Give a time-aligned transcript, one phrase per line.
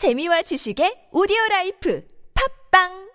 [0.00, 2.00] 재미와 지식의 오디오 라이프.
[2.32, 3.09] 팝빵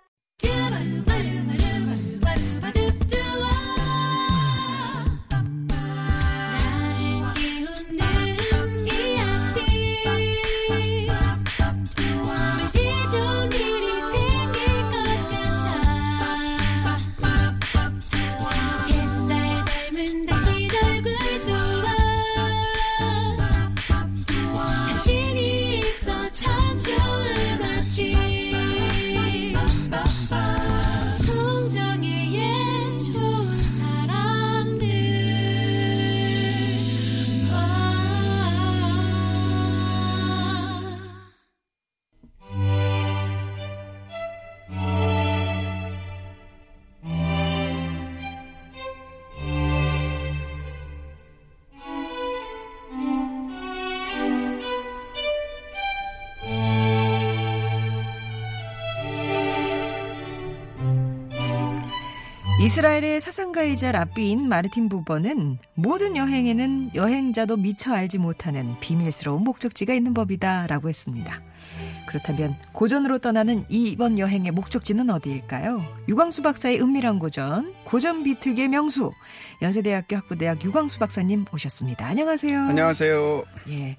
[62.66, 70.88] 이스라엘의 사상가이자 랍비인 마르틴 부버는 모든 여행에는 여행자도 미처 알지 못하는 비밀스러운 목적지가 있는 법이다라고
[70.88, 71.40] 했습니다.
[72.08, 75.80] 그렇다면 고전으로 떠나는 이번 여행의 목적지는 어디일까요?
[76.08, 79.12] 유광수 박사의 은밀한 고전, 고전 비틀기의 명수,
[79.62, 82.04] 연세대학교 학부대학 유광수 박사님 오셨습니다.
[82.04, 82.58] 안녕하세요.
[82.62, 83.44] 안녕하세요.
[83.68, 83.96] 예.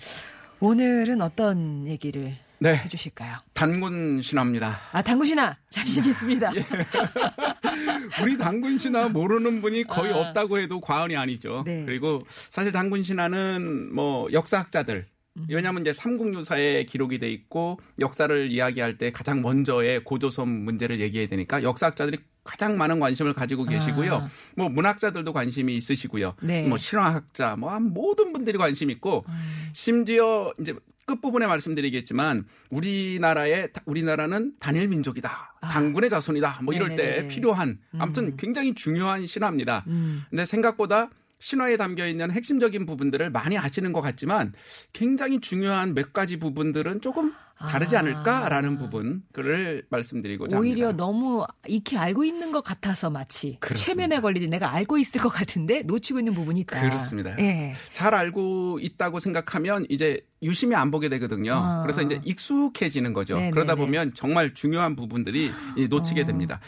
[0.59, 3.37] 오늘은 어떤 얘기를 네, 해주실까요?
[3.53, 4.75] 단군 신화입니다.
[4.91, 6.55] 아, 당구신아 자신 있습니다.
[6.55, 6.65] 예.
[8.23, 10.17] 우리 단군 신화 모르는 분이 거의 아.
[10.17, 11.63] 없다고 해도 과언이 아니죠.
[11.65, 11.85] 네.
[11.85, 15.05] 그리고 사실 단군 신화는 뭐 역사학자들
[15.37, 15.45] 음.
[15.49, 21.61] 왜냐하면 이제 삼국유사에 기록이 돼 있고 역사를 이야기할 때 가장 먼저의 고조선 문제를 얘기해야 되니까
[21.61, 24.15] 역사학자들이 가장 많은 관심을 가지고 계시고요.
[24.15, 24.29] 아.
[24.55, 26.35] 뭐 문학자들도 관심이 있으시고요.
[26.41, 26.67] 네.
[26.67, 29.69] 뭐 실화학자 뭐 모든 분들이 관심 있고 음.
[29.73, 30.73] 심지어 이제
[31.07, 35.55] 끝부분에 말씀드리겠지만 우리나라의 우리나라는 단일 민족이다.
[35.61, 35.67] 아.
[35.69, 36.59] 당군의 자손이다.
[36.63, 37.21] 뭐 이럴 네네네네.
[37.21, 39.85] 때 필요한 아무튼 굉장히 중요한 신화입니다.
[39.87, 40.23] 음.
[40.29, 41.09] 근데 생각보다
[41.39, 44.53] 신화에 담겨 있는 핵심적인 부분들을 많이 아시는 것 같지만
[44.91, 48.01] 굉장히 중요한 몇 가지 부분들은 조금 다르지 아.
[48.01, 51.03] 않을까라는 부분 그를 말씀드리고자 오히려 합니다.
[51.03, 53.93] 너무 익히 알고 있는 것 같아서 마치 그렇습니다.
[53.93, 56.81] 최면에 걸리듯 내가 알고 있을 것 같은데 놓치고 있는 부분이 있다.
[56.81, 57.35] 그렇습니다.
[57.39, 57.75] 예.
[57.93, 61.53] 잘 알고 있다고 생각하면 이제 유심히 안 보게 되거든요.
[61.53, 61.81] 아.
[61.81, 63.35] 그래서 이제 익숙해지는 거죠.
[63.35, 63.51] 네네네.
[63.51, 66.25] 그러다 보면 정말 중요한 부분들이 이 놓치게 어.
[66.25, 66.59] 됩니다.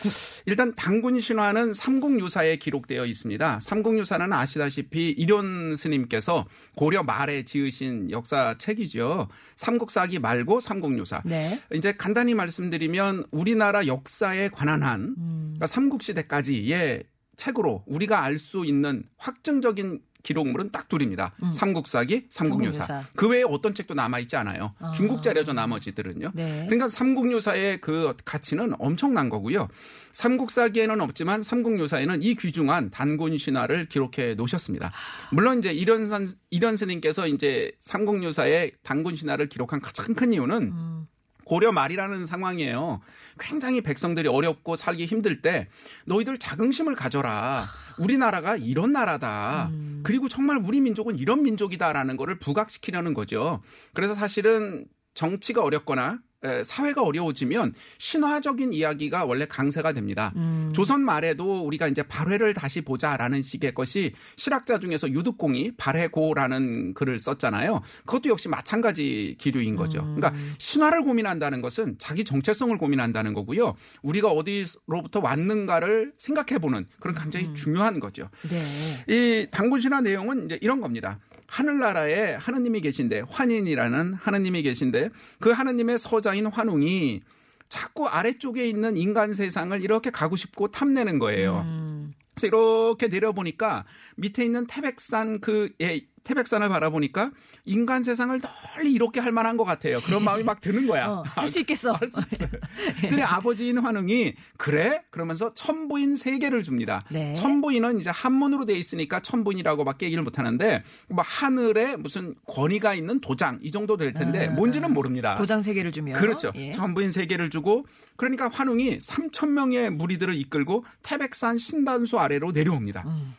[0.46, 3.60] 일단 당군 신화는 삼국유사에 기록되어 있습니다.
[3.60, 9.28] 삼국유사는 아시다시피 일원 스님께서 고려 말에 지으신 역사책이죠.
[9.56, 11.22] 삼국사기 말고 삼국유사.
[11.26, 11.62] 네.
[11.74, 15.40] 이제 간단히 말씀드리면 우리나라 역사에 관한 한 음.
[15.58, 17.04] 그러니까 삼국시대까지의
[17.36, 21.34] 책으로 우리가 알 수 있는 확정적인 기록물은 딱 둘입니다.
[21.54, 22.84] 삼국사기, 삼국유사.
[22.84, 22.88] 음.
[22.88, 23.12] 삼국유사.
[23.16, 24.74] 그 외에 어떤 책도 남아 있지 않아요.
[24.80, 24.92] 아.
[24.92, 26.32] 중국 자료죠 나머지들은요.
[26.34, 26.66] 네.
[26.66, 29.70] 그러니까 삼국유사의 그 가치는 엄청난 거고요.
[30.12, 34.92] 삼국사기에는 없지만 삼국유사에는 이 귀중한 단군 신화를 기록해 놓으셨습니다.
[35.32, 41.08] 물론 이제 이련선 이련 스님께서 이제 삼국유사의 단군 신화를 기록한 가장 큰 이유는 음.
[41.50, 43.02] 고려 말이라는 상황이에요.
[43.40, 45.68] 굉장히 백성들이 어렵고 살기 힘들 때
[46.06, 47.66] 너희들 자긍심을 가져라.
[47.98, 49.70] 우리나라가 이런 나라다.
[49.72, 50.02] 음.
[50.04, 53.64] 그리고 정말 우리 민족은 이런 민족이다라는 거를 부각시키려는 거죠.
[53.96, 56.29] 그래서 사실은 정치가 어렵거나 에,
[56.64, 60.32] 사회가 어려워지면 신화적인 이야기가 원래 강세가 됩니다.
[60.38, 60.72] 음.
[60.74, 67.82] 조선 말에도 우리가 이제 발해를 다시 보자라는 식의 것이 실학자 중에서 유득공이 발해고라는 글을 썼잖아요.
[68.06, 70.00] 그것도 역시 마찬가지 기류인 거죠.
[70.00, 70.16] 음.
[70.16, 73.76] 그러니까 신화를 고민한다는 것은 자기 정체성을 고민한다는 거고요.
[74.02, 77.56] 우리가 어디로부터 왔는가를 생각해보는 그런 굉장히 음.
[77.56, 78.30] 중요한 거죠.
[78.50, 79.14] 네.
[79.14, 81.20] 이 당군 신화 내용은 이제 이런 겁니다.
[81.50, 87.22] 하늘나라에 하느님이 계신데 환인이라는 하느님이 계신데 그 하느님의 서자인 환웅이
[87.68, 91.66] 자꾸 아래쪽에 있는 인간 세상을 이렇게 가고 싶고 탐내는 거예요.
[91.68, 92.14] 음.
[92.34, 97.32] 그래서 이렇게 내려보니까 밑에 있는 태백산 그 예, 태백산을 바라보니까
[97.66, 98.40] 인간 세상을
[98.76, 100.00] 널리 이렇게 할 만한 것 같아요.
[100.02, 101.08] 그런 마음이 막 드는 거야.
[101.10, 101.92] 어, 할수 있겠어.
[101.94, 102.50] 할 수 있어요.
[103.00, 105.02] 그랬더니 아버지인 환웅이 그래?
[105.10, 107.02] 그러면서 천부인 세 개를 줍니다.
[107.10, 107.34] 네.
[107.34, 113.60] 천부인은 이제 한문으로 돼 있으니까 천부인이라고밖에 얘기를 못 하는데 뭐 하늘에 무슨 권위가 있는 도장
[113.62, 114.52] 이 정도 될 텐데 아.
[114.52, 115.36] 뭔지는 모릅니다.
[115.36, 116.52] 도장 세 개를 주면 그렇죠.
[116.56, 116.72] 예.
[116.72, 123.04] 천부인 세 개를 주고 그러니까 환웅이 3천 명의 무리들을 이끌고 태백산 신단수 아래로 내려옵니다.
[123.06, 123.34] 음.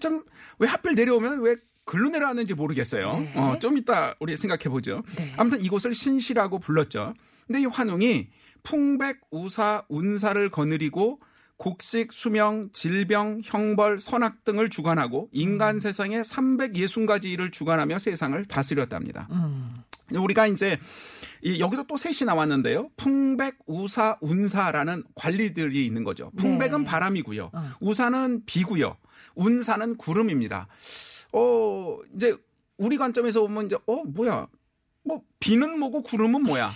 [0.00, 3.18] 좀왜 하필 내려오면 왜 글로 내려왔는지 모르겠어요.
[3.18, 3.32] 네.
[3.36, 5.02] 어, 좀 이따 우리 생각해 보죠.
[5.16, 5.32] 네.
[5.36, 7.14] 아무튼 이곳을 신시라고 불렀죠.
[7.46, 8.28] 근데 이 환웅이
[8.62, 11.20] 풍백, 우사, 운사를 거느리고
[11.56, 19.28] 곡식, 수명, 질병, 형벌, 선악 등을 주관하고 인간 세상에 360가지 일을 주관하며 세상을 다스렸답니다.
[19.30, 19.76] 음.
[20.12, 20.78] 우리가 이제
[21.42, 22.90] 이 여기도 또 셋이 나왔는데요.
[22.96, 26.30] 풍백, 우사, 운사라는 관리들이 있는 거죠.
[26.36, 26.84] 풍백은 네.
[26.84, 27.50] 바람이고요.
[27.52, 27.70] 어.
[27.80, 28.96] 우사는 비고요.
[29.34, 30.68] 운사는 구름입니다.
[31.34, 32.36] 어, 이제
[32.78, 34.46] 우리 관점에서 보면 이제 어, 뭐야?
[35.06, 36.70] 뭐 비는 뭐고 구름은 뭐야?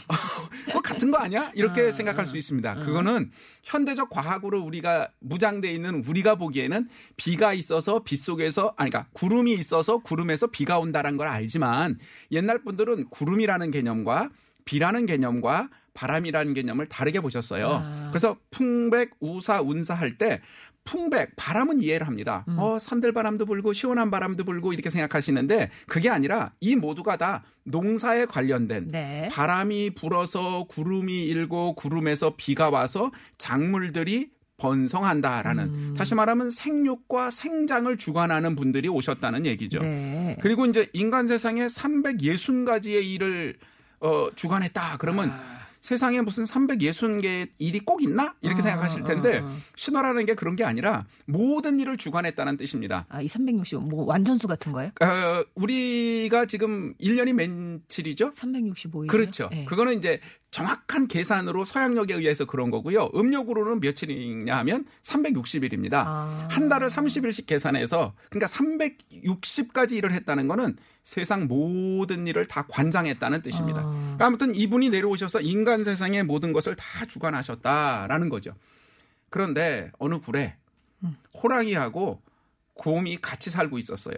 [0.66, 1.50] 그거 같은 거 아니야?
[1.54, 2.72] 이렇게 어, 생각할 수 어, 있습니다.
[2.72, 2.84] 어.
[2.84, 3.30] 그거는
[3.62, 9.98] 현대적 과학으로 우리가 무장돼 있는 우리가 보기에는 비가 있어서 빗 속에서 아니 그러니까 구름이 있어서
[9.98, 11.96] 구름에서 비가 온다는 걸 알지만
[12.32, 14.28] 옛날 분들은 구름이라는 개념과
[14.66, 17.80] 비라는 개념과 바람이라는 개념을 다르게 보셨어요.
[17.82, 18.08] 아.
[18.10, 20.42] 그래서 풍백, 우사, 운사 할 때
[20.88, 22.46] 풍백, 바람은 이해를 합니다.
[22.48, 22.58] 음.
[22.58, 28.88] 어, 산들바람도 불고 시원한 바람도 불고 이렇게 생각하시는데 그게 아니라 이 모두가 다 농사에 관련된
[28.88, 29.28] 네.
[29.30, 35.94] 바람이 불어서 구름이 일고 구름에서 비가 와서 작물들이 번성한다라는 음.
[35.96, 39.80] 다시 말하면 생육과 생장을 주관하는 분들이 오셨다는 얘기죠.
[39.80, 40.38] 네.
[40.40, 43.58] 그리고 이제 인간 세상에 360가지의 일을
[44.00, 44.96] 어, 주관했다.
[44.98, 45.57] 그러면 아.
[45.80, 48.34] 세상에 무슨 360개의 일이 꼭 있나?
[48.42, 49.56] 이렇게 어, 생각하실 텐데 어, 어.
[49.76, 53.06] 신화라는 게 그런 게 아니라 모든 일을 주관했다는 뜻입니다.
[53.08, 54.90] 아, 이 365, 뭐, 완전수 같은 거예요?
[55.00, 58.30] 어, 우리가 지금 1년이 며칠이죠?
[58.30, 59.06] 365일.
[59.06, 59.48] 그렇죠.
[59.50, 59.64] 네.
[59.64, 63.10] 그거는 이제 정확한 계산으로 서양력에 의해서 그런 거고요.
[63.14, 65.94] 음력으로는 며칠이냐 하면 360일입니다.
[66.06, 66.48] 아.
[66.50, 73.80] 한 달을 30일씩 계산해서 그러니까 360까지 일을 했다는 거는 세상 모든 일을 다 관장했다는 뜻입니다.
[73.80, 73.90] 아.
[73.90, 78.54] 그러니까 아무튼 이분이 내려오셔서 인간 세상의 모든 것을 다 주관하셨다라는 거죠.
[79.28, 80.56] 그런데 어느 굴에
[81.04, 81.16] 음.
[81.42, 82.22] 호랑이하고
[82.72, 84.16] 곰이 같이 살고 있었어요.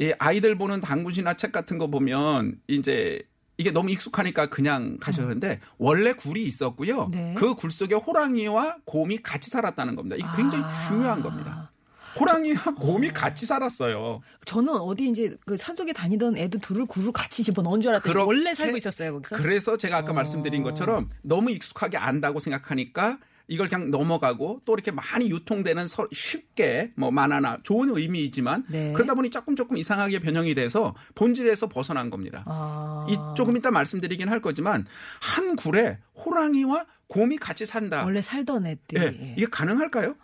[0.00, 0.08] 예.
[0.08, 3.22] 이 아이들 보는 당구시나 책 같은 거 보면 이제
[3.58, 7.08] 이게 너무 익숙하니까 그냥 가셨는데 원래 굴이 있었고요.
[7.10, 7.34] 네.
[7.36, 10.16] 그굴 속에 호랑이와 곰이 같이 살았다는 겁니다.
[10.16, 10.68] 이게 굉장히 아.
[10.88, 11.72] 중요한 겁니다.
[12.18, 14.20] 호랑이와 곰이 같이 살았어요.
[14.46, 18.54] 저는 어디 이제 그 산속에 다니던 애들 둘을 굴을 같이 집어넣은 줄 알았더니 그렇게- 원래
[18.54, 19.36] 살고 있었어요, 거기서.
[19.36, 20.14] 그래서 제가 아까 어.
[20.14, 23.18] 말씀드린 것처럼 너무 익숙하게 안다고 생각하니까
[23.48, 28.92] 이걸 그냥 넘어가고 또 이렇게 많이 유통되는 서- 쉽게 뭐 만화나 좋은 의미이지만 네.
[28.92, 32.42] 그러다 보니 조금 조금 이상하게 변형이 돼서 본질에서 벗어난 겁니다.
[32.46, 33.06] 아.
[33.08, 34.84] 이 조금 이따 말씀드리긴 할 거지만
[35.20, 38.04] 한 굴에 호랑이와 곰이 같이 산다.
[38.04, 39.00] 원래 살던 애들이.
[39.00, 40.16] 예, 이게 가능할까요?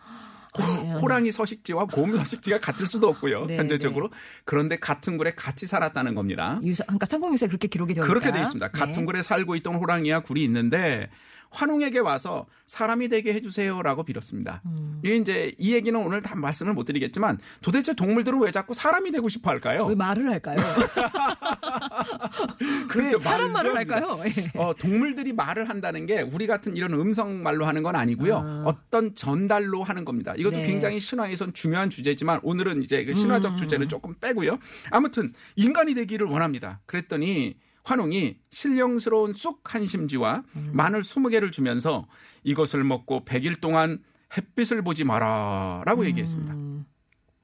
[0.54, 0.96] 아니에요.
[0.96, 3.46] 호랑이 서식지와 곰 서식지가 같을 수도 없고요.
[3.46, 4.10] 네, 현대적으로.
[4.44, 6.60] 그런데 같은 굴에 같이 살았다는 겁니다.
[6.62, 8.34] 유사, 그러니까 상공유사에 그렇게 기록이 되어 그렇게 있다.
[8.34, 8.68] 되어 있습니다.
[8.68, 8.78] 네.
[8.78, 11.08] 같은 굴에 살고 있던 호랑이와 굴이 있는데
[11.52, 14.62] 환웅에게 와서 사람이 되게 해주세요라고 빌었습니다.
[14.64, 15.00] 음.
[15.04, 19.28] 이게 이제 이 얘기는 오늘 다 말씀을 못 드리겠지만 도대체 동물들은 왜 자꾸 사람이 되고
[19.28, 19.84] 싶어 할까요?
[19.84, 20.56] 왜 말을 할까요?
[22.88, 23.18] 그렇죠.
[23.18, 24.18] 왜 사람 말을 말을 할까요?
[24.24, 24.58] 예.
[24.58, 28.36] 어, 동물들이 말을 한다는 게 우리 같은 이런 음성 말로 하는 건 아니고요.
[28.36, 28.62] 아.
[28.64, 30.34] 어떤 전달로 하는 겁니다.
[30.36, 30.66] 이것도 네.
[30.66, 33.56] 굉장히 신화에선 중요한 주제지만 오늘은 이제 그 신화적 음.
[33.56, 34.58] 주제는 조금 빼고요.
[34.90, 36.80] 아무튼 인간이 되기를 원합니다.
[36.86, 40.70] 그랬더니 환웅이 신령스러운 쑥 한 심지와 음.
[40.72, 42.06] 마늘 20개를 주면서
[42.44, 44.02] 이것을 먹고 100일 동안
[44.36, 46.52] 햇빛을 보지 마라라고 얘기했습니다.
[46.54, 46.84] 음.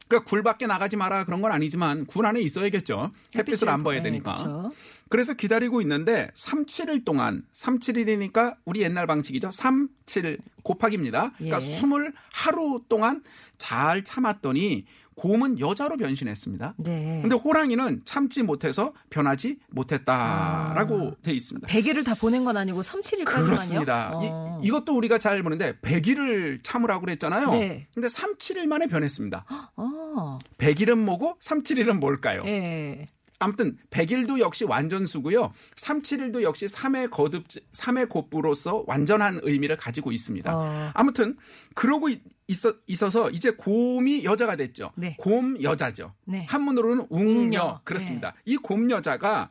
[0.08, 3.12] 그러니까 굴 밖에 나가지 마라 그런 건 아니지만 굴 안에 있어야겠죠.
[3.37, 4.35] 햇빛을 안 봐야 네, 되니까.
[4.35, 4.70] 그렇죠.
[5.11, 9.50] 그래서 기다리고 있는데 3, 7일 동안 3, 7일이니까 우리 옛날 방식이죠.
[9.50, 11.32] 3, 7 곱하기입니다.
[11.37, 11.67] 그러니까 예.
[11.67, 11.84] 20
[12.32, 13.23] 하루 동안
[13.58, 14.87] 잘 참았더니
[15.19, 16.75] 곰은 여자로 변신했습니다.
[16.79, 17.19] 네.
[17.20, 21.67] 근데 호랑이는 참지 못해서 변하지 못했다라고 돼 있습니다.
[21.67, 23.25] 100일을 다 보낸 건 아니고 3, 7일까지만요.
[23.44, 24.11] 그렇습니다.
[24.15, 24.61] 어.
[24.62, 27.51] 이, 것도 우리가 잘 보는데 100일을 참으라고 그랬잖아요.
[27.51, 27.89] 네.
[27.94, 29.44] 근데 3, 7일 만에 변했습니다.
[29.77, 30.39] 어.
[30.58, 32.43] 100일은 뭐고 3, 7일은 뭘까요?
[32.46, 33.08] 예.
[33.41, 35.53] 아무튼 100일도 역시 완전수고요.
[35.77, 40.56] 3, 7일도 역시 3의 거듭 3의 곱부로서 완전한 의미를 가지고 있습니다.
[40.56, 40.91] 어.
[40.94, 41.37] 아무튼
[41.75, 44.90] 그러고 있- 있어 있어서 이제 곰이 여자가 됐죠.
[44.96, 45.17] 네.
[45.19, 46.14] 곰 여자죠.
[46.24, 46.46] 네.
[46.48, 47.81] 한문으로는 웅녀 웅녀.
[47.84, 48.34] 그렇습니다.
[48.44, 49.50] 이곰 여자가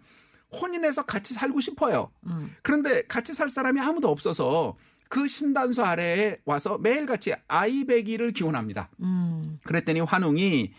[0.51, 2.11] 혼인해서 같이 살고 싶어요.
[2.25, 2.55] 음.
[2.63, 4.75] 그런데 같이 살 사람이 아무도 없어서
[5.09, 8.89] 그 신단서 아래에 와서 매일같이 아이배기를 기원합니다.
[9.01, 9.59] 음.
[9.63, 10.73] 그랬더니 환웅이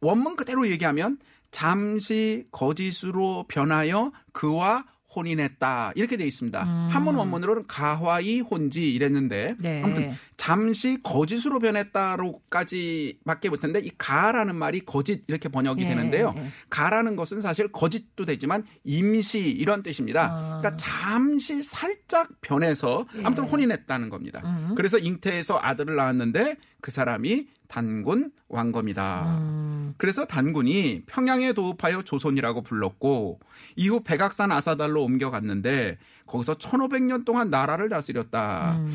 [0.00, 1.18] 원문 그대로 얘기하면
[1.50, 4.84] 잠시 거짓으로 변하여 그와
[5.16, 6.62] 혼인했다 이렇게 돼 있습니다.
[6.62, 6.88] 음.
[6.90, 9.82] 한문 원문으로는 가화이 혼지 이랬는데 네.
[9.82, 16.34] 아무튼 잠시 거짓으로 변했다로까지 밖에 못했는데 이 가라는 말이 거짓 이렇게 번역이 예, 되는데요.
[16.36, 16.46] 예.
[16.68, 20.30] 가라는 것은 사실 거짓도 되지만 임시 이런 뜻입니다.
[20.30, 20.60] 아.
[20.60, 23.48] 그러니까 잠시 살짝 변해서 아무튼 예.
[23.48, 24.42] 혼인했다는 겁니다.
[24.44, 24.74] 음.
[24.76, 29.38] 그래서 잉태해서 아들을 낳았는데 그 사람이 단군 왕검이다.
[29.38, 29.65] 음.
[29.98, 33.40] 그래서 단군이 평양에 도읍하여 조선이라고 불렀고
[33.76, 38.76] 이후 백악산 아사달로 옮겨갔는데 거기서 1500년 동안 나라를 다스렸다.
[38.78, 38.90] 음.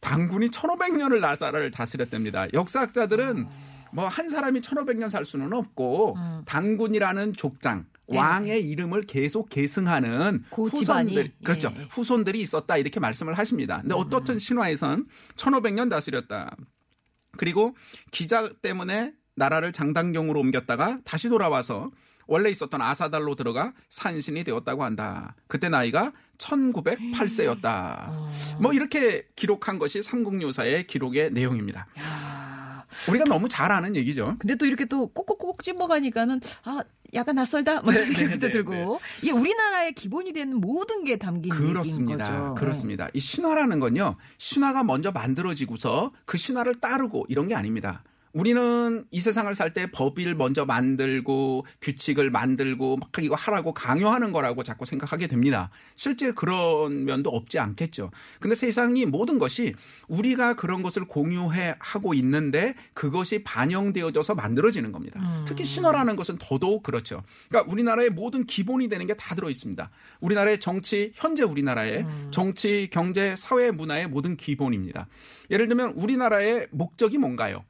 [0.00, 2.46] 단군이 1500년을 나라를 다스렸답니다.
[2.52, 3.46] 역사학자들은
[3.92, 6.42] 뭐 한 사람이 1500년 살 수는 없고 음.
[6.46, 8.18] 단군이라는 족장 네.
[8.18, 11.72] 왕의 이름을 계속 계승하는 그 후손들 그렇죠.
[11.78, 11.86] 예.
[11.90, 13.80] 후손들이 있었다 이렇게 말씀을 하십니다.
[13.80, 15.06] 근데 어떻든 신화에선
[15.36, 16.56] 1500년 다스렸다.
[17.36, 17.74] 그리고
[18.10, 21.90] 기자 때문에 나라를 장단경으로 옮겼다가 다시 돌아와서
[22.26, 25.34] 원래 있었던 아사달로 들어가 산신이 되었다고 한다.
[25.48, 28.60] 그때 나이가 1908세였다.
[28.60, 31.86] 뭐 이렇게 기록한 것이 삼국유사의 기록의 내용입니다.
[31.98, 32.86] 야.
[33.08, 34.36] 우리가 너무 잘 아는 얘기죠.
[34.38, 36.82] 근데 또 이렇게 또 꼭꼭꼭 찝어가니까는 아
[37.14, 41.50] 약간 낯설다 뭐 이런 네, 생각도 네, 들고 이게 우리나라의 기본이 되는 모든 게 담긴
[41.50, 42.24] 그렇습니다.
[42.24, 42.54] 거죠.
[42.54, 43.08] 그렇습니다.
[43.14, 44.16] 이 신화라는 건요.
[44.38, 48.02] 신화가 먼저 만들어지고서 그 신화를 따르고 이런 게 아닙니다.
[48.32, 54.62] 우리는 이 세상을 살 때 법을 먼저 만들고 규칙을 만들고 막 이거 하라고 강요하는 거라고
[54.62, 55.70] 자꾸 생각하게 됩니다.
[55.96, 58.10] 실제 그런 면도 없지 않겠죠.
[58.38, 59.74] 근데 세상이 모든 것이
[60.08, 65.20] 우리가 그런 것을 공유해 하고 있는데 그것이 반영되어져서 만들어지는 겁니다.
[65.46, 67.22] 특히 신화라는 것은 더더욱 그렇죠.
[67.48, 69.90] 그러니까 우리나라의 모든 기본이 되는 게 다 들어 있습니다.
[70.20, 75.06] 우리나라의 정치 현재 우리나라의 정치, 경제, 사회, 문화의 모든 기본입니다.
[75.50, 77.64] 예를 들면 우리나라의 목적이 뭔가요?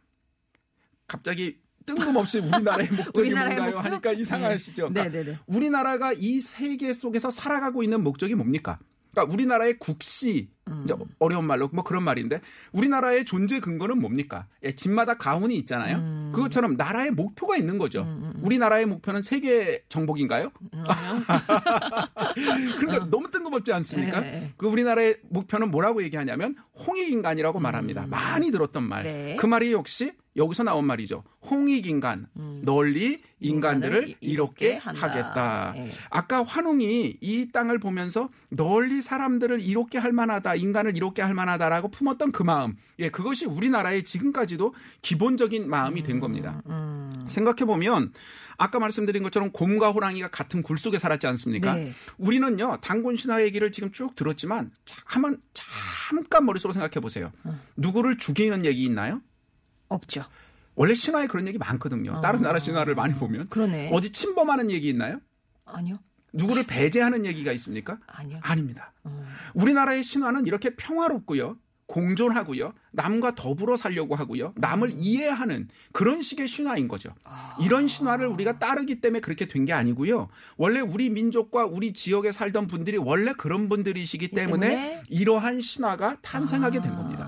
[1.13, 3.75] 갑자기 뜬금없이 우리나라의 목적이 우리나라의 뭔가요?
[3.75, 3.93] 목적?
[3.93, 4.89] 하니까 이상하시죠.
[4.89, 4.93] 네.
[4.95, 5.39] 그러니까 네네네.
[5.47, 8.79] 우리나라가 이 세계 속에서 살아가고 있는 목적이 뭡니까?
[9.11, 10.87] 그러니까 우리나라의 국시 음.
[11.19, 12.41] 어려운 말로 뭐 그런 말인데
[12.73, 14.47] 우리나라의 존재 근거는 뭡니까?
[14.65, 15.97] 예, 집마다 가훈이 있잖아요.
[15.97, 16.33] 음.
[16.35, 18.07] 그것처럼 나라의 목표가 있는 거죠.
[18.43, 20.51] 우리나라의 목표는 세계 정복인가요?
[22.79, 24.19] 그러니까 너무 뜬금없지 않습니까?
[24.19, 24.23] 음.
[24.23, 24.53] 네.
[24.57, 28.07] 그 우리나라의 목표는 뭐라고 얘기하냐면 홍익인간이라고 말합니다.
[28.07, 29.01] 많이 들었던 말.
[29.01, 29.05] 음.
[29.05, 29.37] 네.
[29.37, 31.25] 그 말이 역시 여기서 나온 말이죠.
[31.51, 32.27] 홍익인간,
[32.63, 34.15] 널리 인간들을 음.
[34.21, 34.77] 이롭게.
[34.77, 35.75] 하겠다.
[35.77, 35.89] 예.
[36.09, 42.33] 아까 환웅이 이 땅을 보면서 널리 사람들을 이롭게 할 만하다, 인간을 이롭게 할 만하다라고 품었던
[42.33, 42.77] 그 마음.
[42.99, 46.63] 예, 그것이 우리나라의 지금까지도 기본적인 마음이 된 겁니다.
[46.67, 47.11] 음.
[47.27, 48.13] 생각해 보면
[48.59, 51.75] 아까 말씀드린 것처럼 곰과 호랑이가 같은 굴 속에 살았지 않습니까?
[51.75, 51.93] 네.
[52.19, 57.33] 우리는요 단군 신화 얘기를 지금 쭉 들었지만 자- 한번 잠깐 머릿속으로 생각해 보세요.
[57.77, 59.21] 누구를 죽이는 얘기 있나요?
[59.89, 60.25] 없죠.
[60.75, 62.21] 원래 신화에 그런 얘기 많거든요.
[62.21, 63.47] 다른 나라 신화를 많이 보면 아.
[63.51, 63.91] 그러네.
[63.93, 65.21] 어디 침범하는 얘기 있나요?
[65.65, 65.99] 아니요.
[66.33, 67.99] 누구를 배제하는 얘기가 있습니까?
[68.07, 68.39] 아니요.
[68.43, 68.93] 아닙니다.
[69.05, 69.25] 어.
[69.55, 71.57] 우리나라의 신화는 이렇게 평화롭고요.
[71.87, 72.73] 공존하고요.
[72.93, 74.55] 남과 더불어 살려고 하고요.
[74.57, 74.93] 남을 음.
[74.95, 77.11] 이해하는 그런 식의 신화인 거죠.
[77.25, 77.55] 아.
[77.61, 80.29] 이런 신화를 우리가 따르기 때문에 그렇게 된 게 아니고요.
[80.57, 85.03] 원래 우리 민족과 우리 지역에 살던 분들이 원래 그런 분들이시기 때문에, 때문에?
[85.11, 87.22] 이러한 신화가 탄생하게 된 겁니다.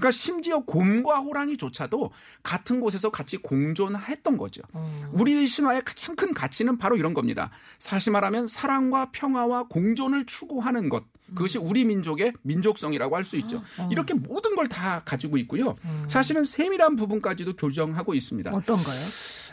[0.00, 2.10] 그러니까 심지어 곰과 호랑이조차도
[2.42, 4.62] 같은 곳에서 같이 공존했던 거죠.
[4.72, 5.10] 어.
[5.12, 7.50] 우리 신화의 가장 큰 가치는 바로 이런 겁니다.
[7.78, 11.04] 사실 말하면 사랑과 평화와 공존을 추구하는 것.
[11.34, 11.66] 그것이 음.
[11.68, 13.62] 우리 민족의 민족성이라고 할 수 있죠.
[13.78, 13.88] 어.
[13.92, 15.76] 이렇게 모든 걸 다 가지고 있고요.
[16.06, 18.50] 사실은 세밀한 부분까지도 교정하고 있습니다.
[18.50, 18.54] 음.
[18.54, 18.96] 어떤 거요?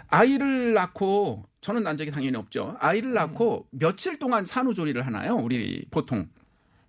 [0.09, 2.77] 아이를 낳고 저는 난 적이 당연히 없죠.
[2.79, 3.77] 아이를 낳고 음.
[3.79, 5.35] 며칠 동안 산후조리를 하나요?
[5.35, 6.27] 우리 보통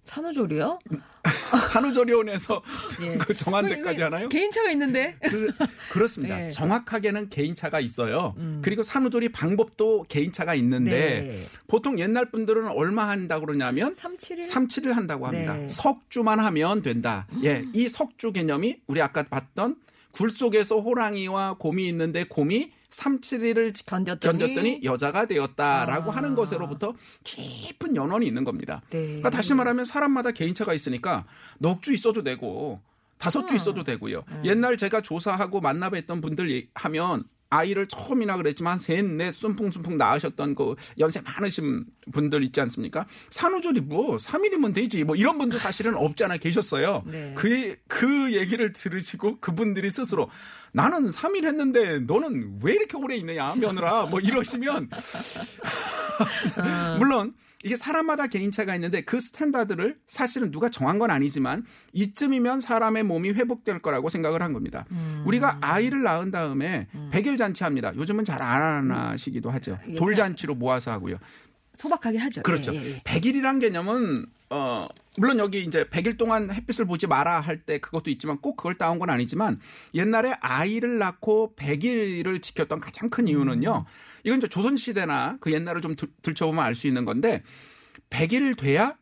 [0.09, 0.79] 산후조리요?
[1.73, 2.63] 산후조리원에서
[3.03, 3.19] 예.
[3.21, 4.29] 그 정한 그, 데까지 그 하나요?
[4.29, 5.17] 개인차가 있는데.
[5.23, 5.53] 그,
[5.93, 6.37] 그렇습니다.
[6.37, 6.47] 네.
[6.49, 6.51] 음.
[6.51, 8.35] 정확하게는 개인차가 있어요.
[8.63, 11.47] 그리고 산후조리 방법도 개인차가 있는데 네.
[11.67, 14.43] 보통 옛날 분들은 얼마 한다고 그러냐면 3, 7일?
[14.45, 15.55] 3, 7일 한다고 합니다.
[15.55, 15.63] 네.
[15.63, 15.69] 음.
[15.69, 17.27] 석주만 하면 된다.
[17.45, 19.77] 예, 이 석주 개념이 우리 아까 봤던
[20.13, 26.17] 굴 속에서 호랑이와 곰이 있는데 곰이 3, 7일을 견뎠더니 여자가 되었다라고 아.
[26.17, 28.83] 하는 것으로부터 깊은 연원이 있는 겁니다.
[28.91, 29.05] 네.
[29.07, 31.27] 그러니까 다시 말하면 사람마다 개인차가 있으니까
[31.59, 32.81] 넉 주 있어도 되고
[33.19, 34.25] 다섯 주 있어도 되고요.
[34.45, 41.21] 옛날 제가 조사하고 만나뵀던 분들 하면 아이를 처음이나 그랬지만 셋, 넷 순풍순풍 낳으셨던 그 연세
[41.21, 43.07] 많으신 분들 있지 않습니까?
[43.31, 47.03] 산후조리 뭐 3일이면 되지 뭐 이런 분도 사실은 없지 않아 계셨어요.
[47.07, 47.33] 네.
[47.37, 50.31] 그, 그 얘기를 들으시고 그분들이 스스로
[50.73, 54.91] 나는 3일 했는데 너는 왜 이렇게 오래 있느냐 며늘아 뭐 이러시면
[56.99, 57.35] 물론
[57.65, 63.81] 이게 사람마다 개인차가 있는데 그 standard를 사실은 누가 정한 건 아니지만 이쯤이면 사람의 몸이 회복될
[63.81, 64.85] 거라고 생각을 한 겁니다.
[65.25, 67.95] 우리가 아이를 낳은 다음에 백일 잔치합니다.
[67.97, 69.79] 요즘은 잘 안 하시기도 하죠.
[69.89, 69.95] 예.
[69.97, 71.17] 돌잔치로 모아서 하고요.
[71.75, 72.43] 소박하게 하죠.
[72.43, 72.73] 그렇죠.
[72.75, 73.01] 예, 예, 예.
[73.03, 74.87] 100일이란 개념은 어
[75.19, 78.99] 물론 여기 이제 100일 동안 햇빛을 보지 마라 할 때 그것도 있지만 꼭 그걸 따온
[78.99, 79.61] 건 아니지만
[79.95, 83.85] 옛날에 아이를 낳고 100일을 지켰던 가장 큰 이유는요.
[84.25, 87.43] 이건 이제 조선 시대나 그 옛날을 좀 들- 들춰보면 알 수 있는 건데
[88.11, 88.97] 100일 돼야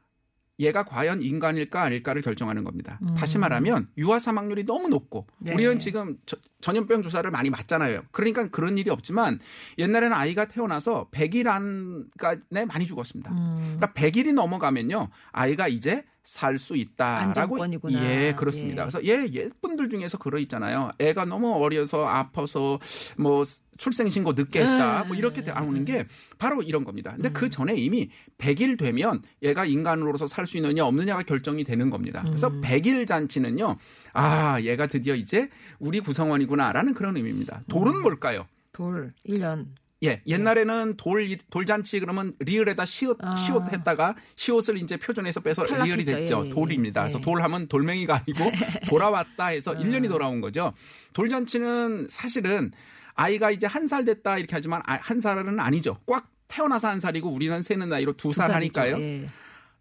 [0.58, 2.98] 얘가 과연 인간일까 아닐까를 결정하는 겁니다.
[3.16, 5.52] 다시 말하면 유아 사망률이 너무 높고 네.
[5.52, 8.02] 우리는 지금 저- 전염병 주사를 많이 맞잖아요.
[8.10, 9.38] 그러니까 그런 일이 없지만
[9.78, 13.30] 옛날에는 아이가 태어나서 100일 안에 많이 죽었습니다.
[13.30, 15.10] 그러니까 100일이 넘어가면요.
[15.32, 18.04] 아이가 이제 살 수 있다라고 안정권이구나.
[18.04, 18.82] 예 그렇습니다.
[18.82, 18.88] 예.
[18.88, 20.90] 그래서 예 옛분들 중에서 그러 있잖아요.
[20.98, 22.80] 애가 너무 어려서 아파서
[23.16, 23.44] 뭐
[23.78, 26.04] 출생 신고 늦게 했다 음, 뭐 이렇게 나오는 게
[26.38, 27.12] 바로 이런 겁니다.
[27.14, 27.32] 근데 음.
[27.32, 32.22] 그 전에 이미 100일 되면 얘가 인간으로서 살 수 있느냐 없느냐가 결정이 되는 겁니다.
[32.24, 32.60] 그래서 음.
[32.60, 33.76] 100일 잔치는요.
[34.12, 37.62] 아, 얘가 드디어 이제 우리 구성원이구나라는 그런 의미입니다.
[37.68, 38.02] 돌은 음.
[38.02, 38.46] 뭘까요?
[38.72, 39.66] 돌 1년.
[40.04, 43.34] 예, 옛날에는 돌 돌잔치 그러면 리을에다 시옷 아.
[43.34, 46.14] 시옷 했다가 시옷을 이제 표준에서 빼서 리을이 탈락했죠.
[46.14, 46.42] 됐죠.
[46.44, 47.00] 예, 예, 돌입니다.
[47.02, 47.22] 그래서 예.
[47.22, 48.50] 돌하면 돌멩이가 아니고
[48.90, 49.78] 돌아왔다 해서 음.
[49.78, 50.74] 1년이 돌아온 거죠.
[51.14, 52.72] 돌잔치는 사실은
[53.14, 55.98] 아이가 이제 한 살 됐다 이렇게 하지만 아, 한 살은 아니죠.
[56.06, 58.52] 꽉 태어나서 한 살이고 우리는 세는 나이로 두 살.
[58.52, 58.98] 하니까요.
[59.00, 59.28] 예.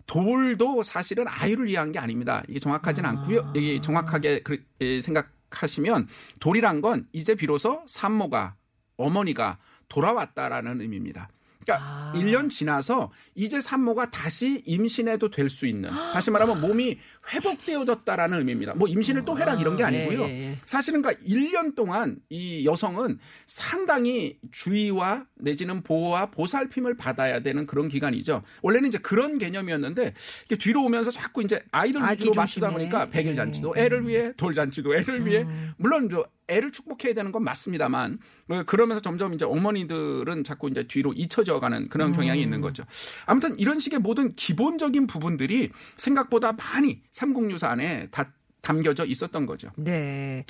[0.08, 2.42] 돌도 사실은 아이를 위한 게 아닙니다.
[2.48, 3.10] 이게 정확하진 아.
[3.10, 3.52] 않고요.
[3.56, 6.08] 이게 정확하게 그- 예, 생각하시면
[6.40, 8.56] 돌이란 건 이제 비로소 산모가
[8.98, 9.58] 어머니가
[9.90, 11.30] 돌아왔다라는 의미입니다.
[11.64, 12.14] 그러니까 아.
[12.16, 17.00] 1년 지나서 이제 산모가 다시 임신해도 될 수 있는 다시 말하면 몸이
[17.34, 18.74] 회복되어졌다라는 의미입니다.
[18.76, 20.22] 뭐 임신을 또 해라 이런 게 아니고요.
[20.24, 20.58] 예, 예, 예.
[20.66, 28.44] 사실은 그러니까 1년 동안 이 여성은 상당히 주의와 내지는 보호와 보살핌을 받아야 되는 그런 기간이죠.
[28.62, 30.14] 원래는 이제 그런 개념이었는데
[30.46, 32.72] 이게 뒤로 오면서 자꾸 이제 아이들 위주로 맞추다.
[32.72, 33.36] 보니까 백일 예.
[33.36, 35.74] 잔치도 애를 위해 돌 잔치도 애를 위해 음.
[35.78, 41.14] 물론 저 애를 축복해야 되는 건 맞습니다만 어, 그러면서 점점 이제 어머니들은 자꾸 이제 뒤로
[41.14, 42.84] 잊혀져 가는 그런 경향이 있는 거죠.
[43.26, 49.70] 아무튼 이런 식의 모든 기본적인 부분들이 생각보다 많이 삼국유사 안에 다 담겨져 있었던 거죠.
[49.78, 50.44] 네.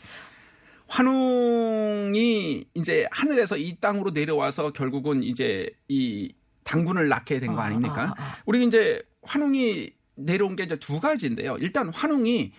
[0.87, 8.15] 환웅이 이제 하늘에서 이 땅으로 내려와서 결국은 이제 이 당군을 낳게 된 거 아, 아닙니까?
[8.17, 8.37] 아, 아.
[8.47, 11.57] 우리 이제 환웅이 내려온 게 이제 두 가지인데요.
[11.59, 12.51] 일단 환웅이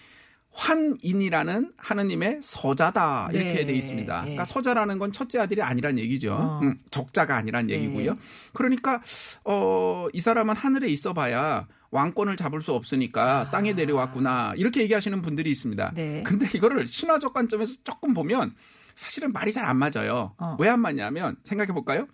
[0.57, 4.15] 환인이라는 하느님의 서자다 이렇게 네, 돼 있습니다.
[4.21, 4.21] 네.
[4.23, 6.35] 그러니까 서자라는 건 첫째 아들이 아니란 얘기죠.
[6.35, 6.61] 어.
[6.63, 7.75] 음, 적자가 아니란 네.
[7.75, 8.17] 얘기고요.
[8.55, 9.03] 그러니까
[9.45, 15.85] 어, 이 사람은 하늘에 있어봐야 왕권을 잡을 수 없으니까 땅에 내려왔구나 이렇게 얘기하시는 분들이 있습니다.
[15.85, 15.93] 아.
[15.95, 16.23] 네.
[16.25, 18.55] 근데 이거를 신화적 관점에서 조금 보면
[18.95, 20.35] 사실은 말이 잘 안 맞아요.
[20.39, 20.57] 어.
[20.59, 22.07] 왜안 맞냐면 생각해 볼까요?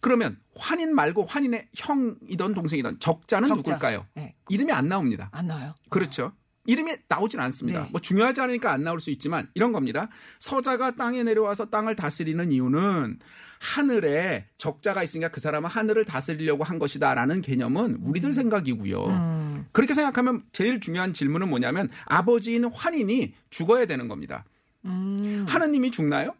[0.00, 3.72] 그러면 환인 말고 환인의 형이던 동생이던 적자는 적자.
[3.72, 4.06] 누굴까요?
[4.14, 4.36] 네.
[4.48, 5.30] 이름이 안 나옵니다.
[5.32, 5.74] 안 나와요.
[5.90, 6.32] 그렇죠.
[6.66, 7.84] 이름이 나오진 않습니다.
[7.84, 7.88] 네.
[7.90, 10.08] 뭐 중요하지 않으니까 안 나올 수 있지만 이런 겁니다.
[10.38, 13.18] 서자가 땅에 내려와서 땅을 다스리는 이유는
[13.58, 19.06] 하늘에 적자가 있으니까 그 사람은 하늘을 다스리려고 한 것이다라는 개념은 우리들 생각이고요.
[19.06, 19.66] 음.
[19.72, 24.44] 그렇게 생각하면 제일 중요한 질문은 뭐냐면 아버지인 환인이 죽어야 되는 겁니다.
[24.84, 25.46] 음.
[25.48, 26.34] 하느님이 죽나요?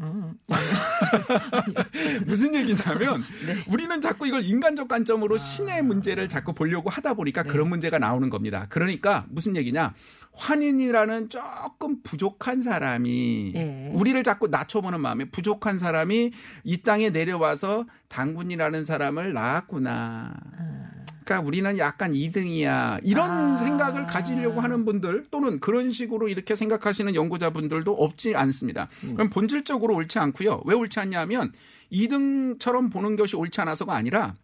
[0.00, 0.34] 음.
[2.26, 3.64] 무슨 얘기냐면 네.
[3.68, 7.44] 우리는 자꾸 이걸 인간적 관점으로 신의 문제를 자꾸 보려고 하다 보니까 아.
[7.44, 7.50] 네.
[7.50, 8.66] 그런 문제가 나오는 겁니다.
[8.70, 9.94] 그러니까 무슨 얘기냐?
[10.32, 13.92] 환인이라는 조금 부족한 사람이 예.
[13.94, 16.32] 우리를 자꾸 낮춰보는 마음에 부족한 사람이
[16.64, 20.34] 이 땅에 내려와서 당군이라는 사람을 낳았구나.
[21.30, 23.00] 그러니까 우리는 약간 2등이야.
[23.04, 23.56] 이런 아.
[23.56, 28.88] 생각을 가지려고 하는 분들 또는 그런 식으로 이렇게 생각하시는 연구자분들도 없지 않습니다.
[29.04, 29.14] 음.
[29.14, 30.62] 그럼 본질적으로 옳지 않고요.
[30.64, 31.52] 왜 옳지 않냐면
[31.92, 34.34] 2등처럼 보는 것이 옳지 않아서가 아니라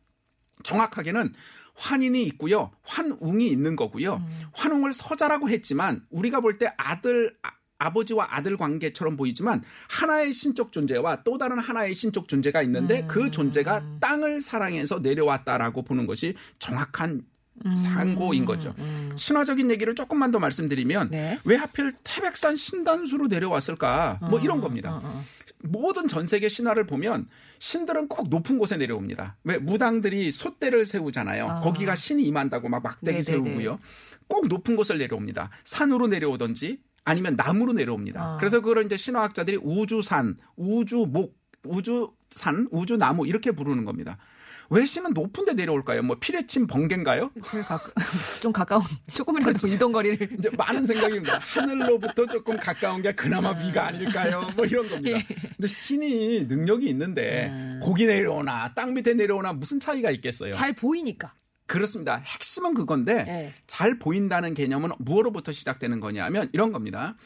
[0.62, 1.34] 정확하게는
[1.74, 2.70] 환인이 있고요.
[2.84, 4.14] 환웅이 있는 거고요.
[4.14, 4.40] 음.
[4.52, 7.36] 환웅을 서자라고 했지만 우리가 볼 때 아들
[7.78, 13.06] 아- 아버지와 아들 관계처럼 보이지만 하나의 신적 존재와 또 다른 하나의 신적 존재가 있는데 음.
[13.06, 17.22] 그 존재가 땅을 사랑해서 내려왔다라고 보는 것이 정확한
[17.74, 18.74] 상고인 거죠.
[19.16, 21.10] 신화적인 얘기를 조금만 더 말씀드리면 음.
[21.10, 21.38] 네.
[21.44, 24.18] 왜 하필 태백산 신단수로 내려왔을까?
[24.30, 24.96] 뭐 이런 겁니다.
[24.96, 25.24] 어, 어.
[25.62, 27.26] 모든 전 세계 신화를 보면
[27.58, 29.36] 신들은 꼭 높은 곳에 내려옵니다.
[29.44, 31.48] 왜 무당들이 솥대를 세우잖아요.
[31.48, 31.60] 아.
[31.60, 33.22] 거기가 신이 임한다고 막 막대기 네네네.
[33.22, 33.78] 세우고요.
[34.28, 35.50] 꼭 높은 곳을 내려옵니다.
[35.64, 38.20] 산으로 내려오든지 아니면 나무로 내려옵니다.
[38.20, 38.36] 아.
[38.38, 44.18] 그래서 그걸 이제 신화학자들이 우주산, 우주목, 우주산, 우주나무 이렇게 부르는 겁니다.
[44.68, 46.02] 왜 신은 높은 데 내려올까요?
[46.02, 47.30] 뭐 피레침 번개인가요?
[47.44, 47.92] 제일 가까,
[48.42, 48.82] 좀 가까운
[49.14, 49.72] 조금이라도 그렇지.
[49.72, 51.38] 이동 거리를 이제 많은 생각입니다.
[51.38, 54.50] 하늘로부터 조금 가까운 게 그나마 비가 아닐까요?
[54.56, 55.20] 뭐 이런 겁니다.
[55.56, 60.50] 근데 신이 능력이 있는데 고기 내려오나 땅 밑에 내려오나 무슨 차이가 있겠어요?
[60.50, 61.32] 잘 보이니까.
[61.66, 62.16] 그렇습니다.
[62.16, 63.54] 핵심은 그건데 네.
[63.66, 67.16] 잘 보인다는 개념은 무엇로부터 시작되는 거냐면 이런 겁니다.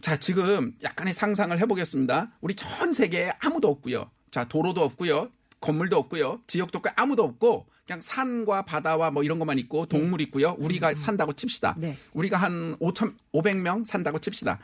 [0.00, 2.30] 자, 지금 약간의 상상을 해보겠습니다.
[2.40, 4.10] 우리 전 세계에 아무도 없고요.
[4.30, 5.30] 자, 도로도 없고요.
[5.60, 6.42] 건물도 없고요.
[6.46, 10.56] 지역도 없고 아무도 없고 그냥 산과 바다와 뭐 이런 것만 있고 동물 있고요.
[10.58, 11.76] 우리가 산다고 칩시다.
[11.78, 11.96] 네.
[12.12, 14.58] 우리가 한 5천 500명 산다고 칩시다.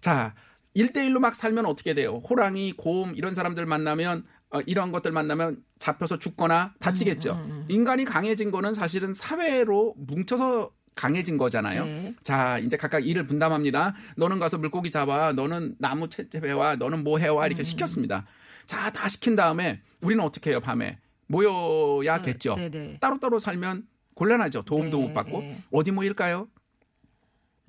[0.00, 0.34] 자,
[0.74, 2.22] 1대1로 막 살면 어떻게 돼요?
[2.28, 7.64] 호랑이, 곰 이런 사람들 만나면 어, 이런 것들 만나면 잡혀서 죽거나 다치겠죠.
[7.68, 11.84] 인간이 강해진 거는 사실은 사회로 뭉쳐서 강해진 거잖아요.
[11.86, 12.14] 네.
[12.22, 13.94] 자, 이제 각각 일을 분담합니다.
[14.18, 15.32] 너는 가서 물고기 잡아.
[15.32, 16.76] 너는 나무 채집해와.
[16.76, 17.46] 너는 뭐 해와.
[17.46, 18.26] 이렇게 시켰습니다.
[18.66, 20.98] 자, 다 시킨 다음에 우리는 어떻게 해요, 밤에?
[21.28, 22.56] 모여야겠죠.
[22.56, 22.96] 네, 네.
[23.00, 24.62] 따로따로 살면 곤란하죠.
[24.62, 25.62] 도움도 네, 못 받고 네.
[25.72, 26.48] 어디 모일까요?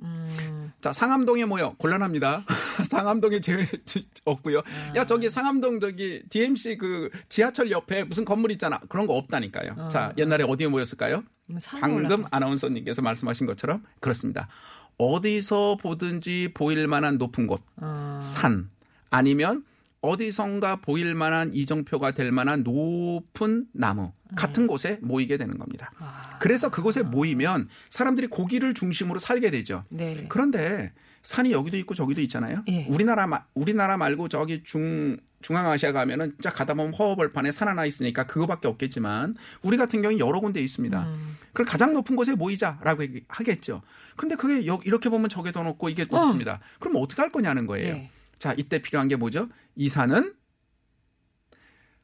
[0.02, 0.72] 음.
[0.82, 2.44] 자 상암동에 모여 곤란합니다.
[2.90, 3.68] 상암동에 제일
[4.26, 4.60] 없고요.
[4.60, 4.94] 아.
[4.98, 8.80] 야 저기 상암동 저기 DMC 그 지하철 옆에 무슨 건물 있잖아.
[8.90, 9.90] 그런 거 없다니까요.
[9.90, 11.24] 자 옛날에 어디에 모였을까요?
[11.60, 14.48] 산에 방금 올라가- 아나운서님께서 말씀하신 것처럼 그렇습니다.
[14.98, 18.20] 어디서 보든지 보일 만한 높은 곳, 어.
[18.22, 18.70] 산
[19.10, 19.64] 아니면
[20.08, 25.92] 어디선가 보일 만한 이정표가 될 만한 높은 나무 같은 곳에 모이게 되는 겁니다.
[25.98, 26.38] 아.
[26.40, 29.86] 그래서 그곳에 모이면 사람들이 고기를 중심으로 살게 되죠.
[29.90, 30.26] 네.
[30.28, 32.64] 그런데 산이 여기도 있고 저기도 있잖아요.
[32.68, 32.86] 예.
[32.90, 38.26] 우리나라 마- 우리나라 말고 저기 중 중앙아시아 가면은 진짜 가다 보면 허허벌판에 산 하나 있으니까
[38.28, 41.02] 그거밖에 없겠지만 우리 같은 경우는 여러 군데 있습니다.
[41.02, 41.38] 음.
[41.54, 43.82] 그럼 가장 높은 곳에 모이자라고 하겠죠.
[44.18, 46.60] 근데 그게 여- 이렇게 보면 저게 더 높고 이게 높습니다.
[46.80, 47.94] 그럼 어떻게 할 거냐는 거예요.
[47.94, 48.12] 네.
[48.44, 49.48] 자, 이때 필요한 게 뭐죠?
[49.74, 50.34] 이 산은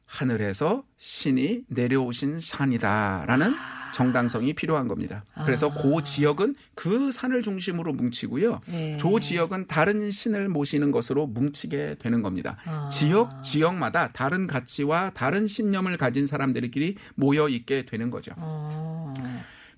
[0.06, 3.52] 하늘에서 신이 내려오신 산이다라는
[3.92, 5.22] 정당성이 필요한 겁니다.
[5.44, 8.62] 그래서 그 지역은 그 산을 중심으로 뭉치고요.
[8.68, 8.96] 네.
[8.96, 12.56] 조 지역은 다른 신을 모시는 것으로 뭉치게 되는 겁니다.
[12.64, 12.88] 아.
[12.90, 18.32] 지역 지역마다 다른 가치와 다른 신념을 가진 사람들끼리 모여 있게 되는 거죠.
[18.38, 19.12] 어.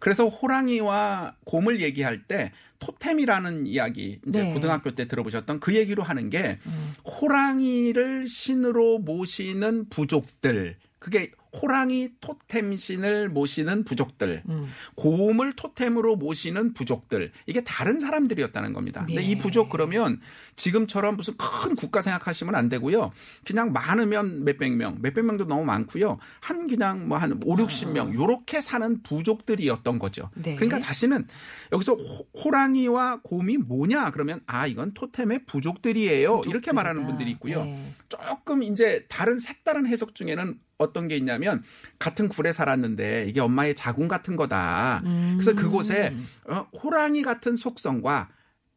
[0.03, 4.53] 그래서 호랑이와 곰을 얘기할 때 토템이라는 이야기 이제 네.
[4.53, 6.59] 고등학교 때 들어보셨던 그 얘기로 하는 게
[7.05, 14.69] 호랑이를 신으로 모시는 부족들 그게 호랑이 토템 신을 모시는 부족들, 음.
[14.95, 19.05] 곰을 토템으로 모시는 부족들 이게 다른 사람들이었다는 겁니다.
[19.07, 19.27] 근데 예.
[19.27, 20.21] 이 부족 그러면
[20.57, 23.13] 지금처럼 무슨 큰 국가 생각하시면 안 되고요.
[23.45, 26.19] 그냥 많으면 몇백 명, 몇백 명도 너무 많고요.
[26.41, 30.31] 한 그냥 뭐 한 5, 60명 요렇게 사는 부족들이었던 거죠.
[30.35, 30.57] 네.
[30.57, 31.27] 그러니까 다시는
[31.71, 36.43] 여기서 호- 호랑이와 곰이 뭐냐 그러면 아 이건 토템의 부족들이에요.
[36.49, 37.63] 이렇게 말하는 분들이 있고요.
[37.65, 37.93] 네.
[38.09, 41.63] 조금 이제 다른 색다른 해석 중에는 어떤 게 있냐면
[41.99, 45.03] 같은 굴에 살았는데 이게 엄마의 자궁 같은 거다.
[45.05, 45.39] 음.
[45.41, 46.15] 그래서 그곳에
[46.45, 48.31] 어, 호랑이 같은 속성과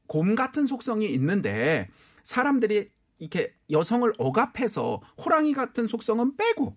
[0.07, 1.89] 곰 같은 속성이 있는데
[2.23, 2.89] 사람들이
[3.19, 6.75] 이렇게 여성을 억압해서 호랑이 같은 속성은 빼고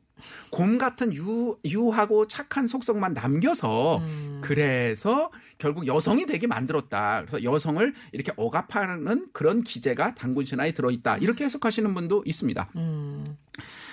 [0.51, 4.41] 곰 같은 유, 유하고 착한 속성만 남겨서 음.
[4.43, 7.23] 그래서 결국 여성이 되게 만들었다.
[7.23, 11.19] 그래서 여성을 이렇게 억압하는 그런 기제가 단군 신화에 들어있다.
[11.19, 12.69] 이렇게 해석하시는 분도 있습니다.
[12.77, 13.37] 음.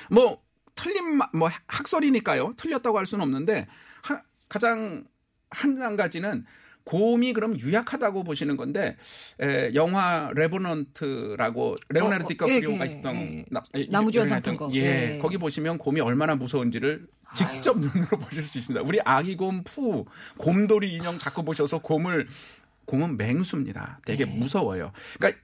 [0.10, 0.40] 뭐
[0.76, 2.54] 틀린 마- 뭐 학설이니까요.
[2.58, 3.68] 틀렸다고 할 수는 없는데
[4.04, 5.06] 하- 가장
[5.50, 6.46] 한, 한 가지는
[6.84, 8.96] 곰이 그럼 유약하다고 보시는 건데
[9.42, 13.46] 에, 영화 레버넌트라고 레오나르도 어, 어, 디카프리오가 예, 있었던 예.
[13.50, 14.70] 나- 예, 남우주연상 유명했던- 같은 거.
[14.74, 15.20] 예, 예.
[15.20, 18.86] 거기 보시면 곰이 얼마나 무서운지를 직접 눈으로 보실 수 있습니다.
[18.88, 20.06] 우리 아기 곰 푸,
[20.38, 22.28] 곰돌이 인형 자꾸 보셔서 곰을
[22.86, 24.00] 곰은 맹수입니다.
[24.06, 24.32] 되게 네.
[24.38, 24.92] 무서워요.
[25.20, 25.42] 그러니까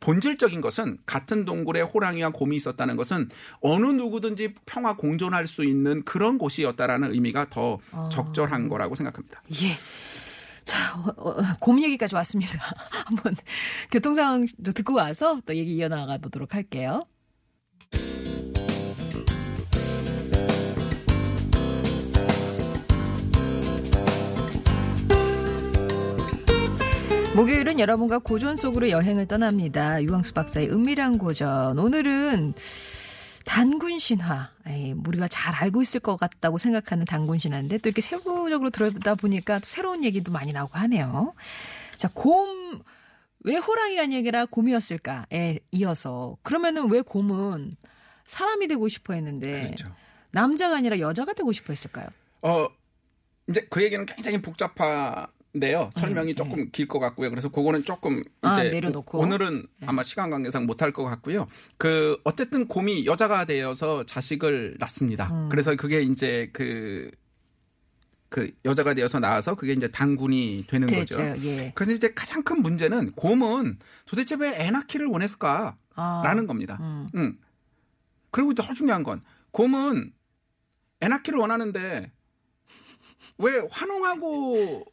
[0.00, 3.28] 본질적인 것은 같은 동굴에 호랑이와 곰이 있었다는 것은
[3.60, 8.08] 어느 누구든지 평화 공존할 수 있는 그런 곳이었다라는 의미가 더 아.
[8.10, 9.42] 적절한 거라고 생각합니다.
[9.62, 9.76] 예.
[10.64, 12.58] 자, 어, 어, 곰 얘기까지 왔습니다.
[13.06, 13.34] 한번
[13.90, 17.06] 교통 상황도 듣고 와서 또 얘기 이어나가 보도록 할게요.
[27.40, 30.02] 목요일은 여러분과 고전 속으로 여행을 떠납니다.
[30.02, 31.78] 유광수 박사의 은밀한 고전.
[31.78, 32.52] 오늘은
[33.46, 34.50] 단군 신화.
[34.66, 39.58] 에이, 우리가 잘 알고 있을 것 같다고 생각하는 단군 신화인데 또 이렇게 세부적으로 들여다 보니까
[39.58, 41.32] 또 새로운 얘기도 많이 나오고 하네요.
[41.96, 42.82] 자, 곰,
[43.44, 47.72] 왜 호랑이가 아니라 곰이었을까에 이어서 그러면은 왜 곰은
[48.26, 49.88] 사람이 되고 싶어 했는데 그렇죠.
[50.30, 52.08] 남자가 아니라 여자가 되고 싶어 했을까요?
[52.42, 52.68] 어
[53.48, 55.26] 이제 그 얘기는 굉장히 복잡한
[55.58, 55.90] 데요.
[55.94, 57.30] 설명이 조금 길것 같고요.
[57.30, 59.18] 그래서 그거는 조금 이제 네, 아, 내려놓고.
[59.18, 59.24] 네.
[59.24, 61.48] 오늘은 아마 시간 관계상 못할 것 같고요.
[61.76, 65.28] 그 어쨌든 곰이 여자가 되어서 자식을 낳습니다.
[65.32, 65.48] 음.
[65.48, 67.10] 그래서 그게 이제 그그
[68.64, 71.16] 여자가 되어서 나와서 그게 이제 당군이 되는 되죠.
[71.16, 71.44] 거죠.
[71.44, 71.72] 예.
[71.74, 76.78] 그래서 이제 가장 큰 문제는 곰은 도대체 왜 애 낳기를 원했을까라는 아, 겁니다.
[76.80, 77.08] 음.
[77.16, 77.38] 응.
[78.30, 80.12] 그리고 더 중요한 건 곰은
[81.02, 82.12] 애 낳기를 원하는데
[83.38, 84.84] 왜 환웅하고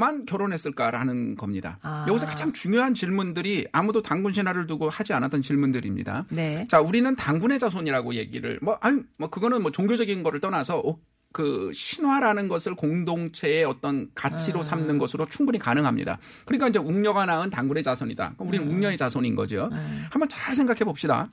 [0.00, 1.78] 만 결혼했을까라는 겁니다.
[1.82, 2.06] 아.
[2.08, 6.24] 여기서 가장 중요한 질문들이 아무도 당군 신화를 두고 하지 않았던 질문들입니다.
[6.30, 6.66] 네.
[6.68, 10.98] 자, 우리는 당군의 자손이라고 얘기를 뭐 아니 뭐 그거는 뭐 종교적인 거를 떠나서 어,
[11.32, 14.62] 그 신화라는 것을 공동체의 어떤 가치로 아.
[14.62, 16.18] 삼는 것으로 충분히 가능합니다.
[16.46, 18.34] 그러니까 이제 웅녀가 낳은 당군의 자손이다.
[18.36, 18.48] 그럼 음.
[18.48, 19.68] 우리는 웅녀의 자손인 거죠.
[20.10, 21.30] 한번 잘 생각해 봅시다.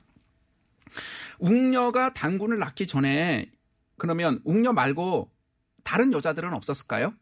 [1.38, 3.50] 웅녀가 당군을 낳기 전에
[3.96, 5.30] 그러면 웅녀 말고
[5.84, 7.14] 다른 여자들은 없었을까요?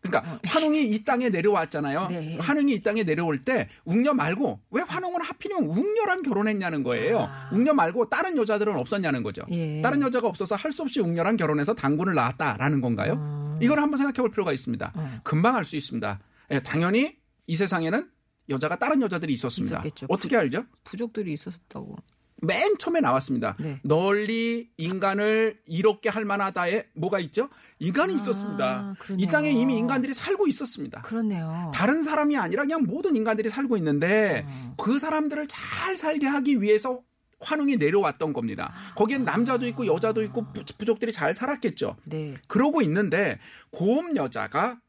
[0.00, 2.08] 그러니까 환웅이 이 땅에 내려왔잖아요.
[2.08, 2.36] 네.
[2.40, 7.20] 환웅이 이 땅에 내려올 때 웅녀 말고 왜 환웅은 하필이면 웅녀랑 결혼했냐는 거예요.
[7.20, 7.50] 아.
[7.52, 9.42] 웅녀 말고 다른 여자들은 없었냐는 거죠.
[9.50, 9.80] 예.
[9.80, 13.12] 다른 여자가 없어서 할 수 없이 웅녀랑 결혼해서 당군을 낳았다라는 건가요?
[13.12, 13.56] 음.
[13.62, 14.92] 이걸 한번 생각해 볼 필요가 있습니다.
[14.96, 15.20] 음.
[15.22, 16.18] 금방 알 수 있습니다.
[16.50, 17.16] 예, 당연히
[17.46, 18.10] 이 세상에는
[18.48, 19.76] 여자가 다른 여자들이 있었습니다.
[19.78, 20.06] 있었겠죠.
[20.08, 20.64] 어떻게 알죠?
[20.82, 21.96] 부족들이 있었다고.
[22.44, 23.56] 맨 처음에 나왔습니다.
[23.60, 23.78] 네.
[23.84, 27.48] 널리 인간을 이롭게 할 만하다에 뭐가 있죠?
[27.78, 28.94] 인간이 아, 있었습니다.
[28.98, 29.24] 그러네요.
[29.24, 31.02] 이 땅에 이미 인간들이 살고 있었습니다.
[31.02, 31.70] 그렇네요.
[31.74, 34.74] 다른 사람이 아니라 그냥 모든 인간들이 살고 있는데 음.
[34.76, 37.00] 그 사람들을 잘 살게 하기 위해서
[37.40, 38.72] 환웅이 내려왔던 겁니다.
[38.96, 41.96] 거기엔 남자도 있고 여자도 있고 부- 부족들이 잘 살았겠죠.
[42.04, 42.34] 네.
[42.48, 43.38] 그러고 있는데
[43.70, 44.80] 고음 여자가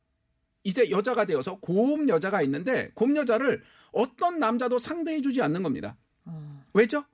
[0.63, 3.61] 이제 여자가 되어서 고음 여자가 있는데 고음 여자를
[3.91, 5.97] 어떤 남자도 상대해주지 않는 겁니다.
[6.25, 6.63] 어.
[6.73, 7.05] 왜죠?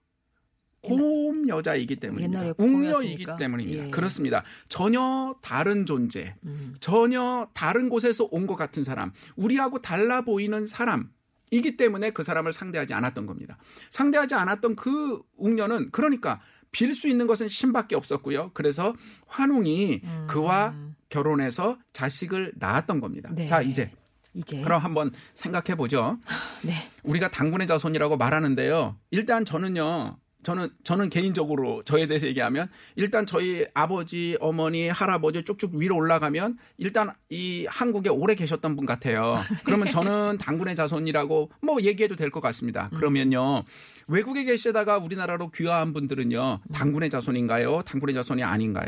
[0.82, 2.54] 고음 여자이기 때문입니다.
[2.58, 3.26] 웅녀이기.
[3.38, 3.86] 때문입니다.
[3.86, 3.89] 예.
[3.89, 4.44] 그렇습니다.
[4.70, 6.76] 전혀 다른 존재, 음.
[6.80, 11.10] 전혀 다른 곳에서 온 것 같은 사람, 우리하고 달라 보이는 사람
[11.52, 13.58] 이기 때문에 그 사람을 상대하지 않았던 겁니다.
[13.92, 16.39] 상대하지 않았던 그 웅녀는 그러니까
[16.72, 18.52] 빌 수 있는 것은 신밖에 없었고요.
[18.54, 18.94] 그래서
[19.28, 20.28] 환웅이 음.
[20.30, 20.76] 그와
[21.10, 23.30] 결혼해서 자식을 낳았던 겁니다.
[23.34, 23.48] 네.
[23.48, 23.89] 자, 이제
[24.36, 24.62] 이제.
[24.62, 26.20] 그럼 한번 생각해 보죠.
[26.63, 26.74] 네.
[27.04, 28.96] 우리가 당군의 자손이라고 말하는데요.
[29.12, 30.18] 일단 저는요.
[30.41, 37.12] 저는 저는 개인적으로 저에 대해서 얘기하면 일단 저희 아버지, 어머니, 할아버지 쭉쭉 위로 올라가면 일단
[37.30, 39.36] 이 한국에 오래 계셨던 분 같아요.
[39.65, 42.89] 그러면 저는 당군의 자손이라고 뭐 얘기해도 될 것 같습니다.
[42.89, 43.63] 그러면요.
[44.08, 46.62] 외국에 계시다가 우리나라로 귀화한 분들은요.
[46.73, 47.82] 당군의 자손인가요?
[47.82, 48.88] 당군의 자손이 아닌가요?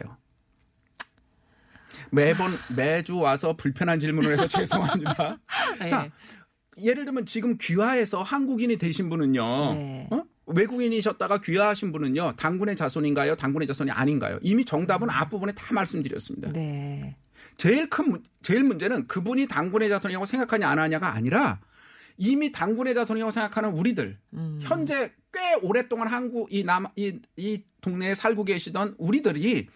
[2.12, 5.38] 매번 매주 와서 불편한 질문을 해서 죄송합니다.
[5.80, 5.88] 네.
[5.88, 6.10] 자,
[6.82, 9.74] 예를 들면 지금 귀화해서 한국인이 되신 분은요.
[9.74, 10.08] 네.
[10.12, 10.24] 어?
[10.56, 12.34] 외국인이셨다가 귀화하신 분은요.
[12.38, 13.36] 당군의 자손인가요?
[13.36, 14.38] 당군의 자손이 아닌가요?
[14.42, 16.52] 이미 정답은 앞부분에 다 말씀드렸습니다.
[16.52, 17.16] 네.
[17.58, 21.60] 제일 큰 문- 제일 문제는 그분이 당군의 자손이라고 생각하냐 안 하냐가 아니라
[22.18, 24.60] 이미 당군의 자손이라고 생각하는 우리들 음.
[24.62, 29.68] 현재 꽤 오랫동안 한국 이 남 이 이 동네에 살고 계시던 우리들이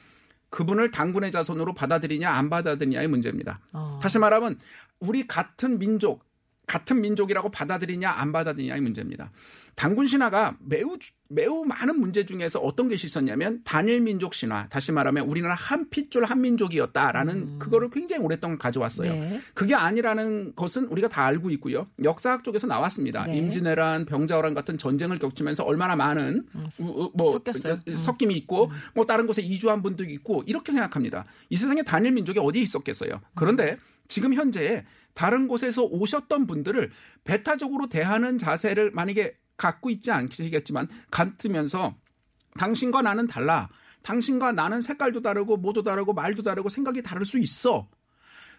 [0.52, 3.60] 그분을 당군의 자손으로 받아들이냐 안 받아들이냐의 문제입니다.
[3.74, 4.00] 어.
[4.02, 4.60] 다시 말하면
[5.00, 6.24] 우리 같은 민족
[6.68, 9.32] 같은 민족이라고 받아들이냐 안 받아들이냐의 문제입니다.
[9.76, 10.98] 당군 신화가 매우
[11.28, 16.24] 매우 많은 문제 중에서 어떤 것이 있었냐면 단일 민족 신화 다시 말하면 우리나라 한 핏줄
[16.24, 19.12] 한 민족이었다라는 그거를 굉장히 오랫동안 가져왔어요.
[19.12, 19.20] 음.
[19.20, 19.42] 네.
[19.54, 21.88] 그게 아니라는 것은 우리가 다 알고 있고요.
[22.04, 23.26] 역사학 쪽에서 나왔습니다.
[23.26, 23.38] 네.
[23.38, 26.46] 임진왜란, 병자호란 같은 전쟁을 겪으면서 얼마나 많은
[26.80, 27.40] 우- 우- 뭐 음.
[27.44, 27.80] 섞였어요.
[27.88, 27.94] 음.
[27.96, 31.26] 섞임이 있고 뭐 다른 곳에 이주한 분도 있고 이렇게 생각합니다.
[31.50, 33.20] 이 세상에 단일 민족이 어디 있었겠어요.
[33.34, 36.92] 그런데 지금 현재 다른 곳에서 오셨던 분들을
[37.24, 41.96] 배타적으로 대하는 자세를 만약에 갖고 있지 않으시겠지만 같으면서
[42.60, 43.70] 당신과 나는 달라.
[44.04, 47.90] 당신과 나는 색깔도 다르고 모도 다르고 말도 다르고 생각이 다를 수 있어.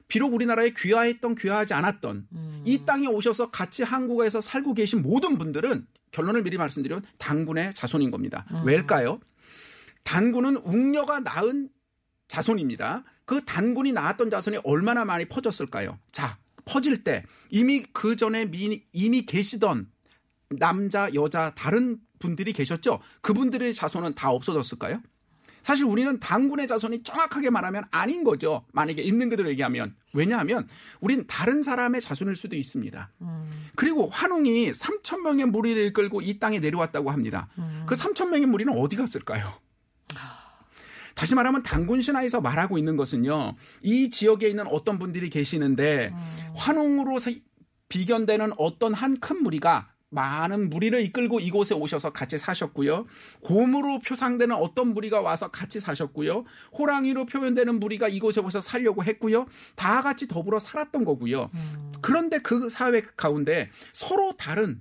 [0.08, 2.28] 비록 우리나라에 귀화했던 귀화하지 않았던
[2.64, 8.46] 이 땅에 오셔서 같이 한국에서 살고 계신 모든 분들은 결론을 미리 말씀드리면 당군의 자손인 겁니다.
[8.64, 9.20] 왜일까요?
[10.04, 11.68] 단군은 웅녀가 낳은
[12.28, 13.04] 자손입니다.
[13.24, 15.98] 그 단군이 낳았던 자손이 얼마나 많이 퍼졌을까요?
[16.12, 19.88] 자, 퍼질 때 이미 그 전에 미- 이미 계시던
[20.50, 23.00] 남자, 여자 다른 분들이 계셨죠?
[23.20, 25.00] 그분들의 자손은 다 없어졌을까요?
[25.62, 28.64] 사실 우리는 당군의 자손이 정확하게 말하면 아닌 거죠.
[28.72, 29.96] 만약에 있는 그대로 얘기하면.
[30.12, 30.68] 왜냐하면
[31.00, 33.10] 우린 다른 사람의 자손일 수도 있습니다.
[33.74, 37.48] 그리고 환웅이 3천 명의 무리를 이끌고 이 땅에 내려왔다고 합니다.
[37.86, 39.60] 그 3천 명의 무리는 어디 갔을까요?
[41.16, 43.56] 다시 말하면 당군 신화에서 말하고 있는 것은요.
[43.82, 46.12] 이 지역에 있는 어떤 분들이 계시는데
[46.54, 47.42] 환웅으로 세-
[47.88, 53.06] 비견되는 어떤 한 큰 무리가 많은 무리를 이끌고 이곳에 오셔서 같이 사셨고요.
[53.42, 56.44] 곰으로 표상되는 어떤 무리가 와서 같이 사셨고요.
[56.78, 59.46] 호랑이로 표현되는 무리가 이곳에 오셔서 살려고 했고요.
[59.74, 61.50] 다 같이 더불어 살았던 거고요.
[62.02, 64.80] 그런데 그 사회 가운데 서로 다른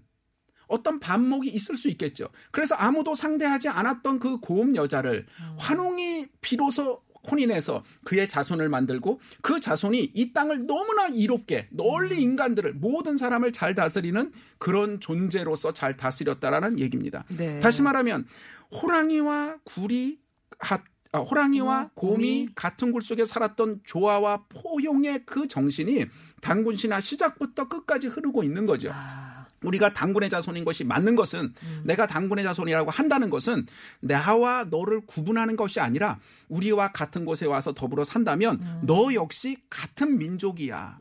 [0.68, 2.28] 어떤 반목이 있을 수 있겠죠.
[2.52, 5.26] 그래서 아무도 상대하지 않았던 그 고음 여자를
[5.58, 7.02] 환웅이 비로소
[7.32, 13.74] 혼인해서 그의 자손을 만들고 그 자손이 이 땅을 너무나 이롭게 널리 인간들을 모든 사람을 잘
[13.74, 17.24] 다스리는 그런 존재로서 잘 다스렸다라는 얘기입니다.
[17.30, 17.60] 네.
[17.62, 18.28] 다시 말하면
[18.72, 20.20] 호랑이와 굴이
[20.60, 22.50] 하- 아, 호랑이와 어, 곰이.
[22.56, 26.06] 같은 굴 속에 살았던 조화와 포용의 그 정신이
[26.42, 28.90] 당군 신화 시작부터 끝까지 흐르고 있는 거죠.
[28.92, 29.35] 아,
[29.66, 33.66] 우리가 당군의 자손인 것이 맞는 것은 내가 당군의 자손이라고 한다는 것은
[34.00, 41.00] 나와 너를 구분하는 것이 아니라 우리와 같은 곳에 와서 더불어 산다면 너 역시 같은 민족이야.